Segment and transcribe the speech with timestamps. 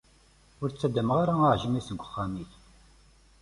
[0.61, 2.51] Ur d-tteddmeɣ ara aɛejmi seg uxxam-ik.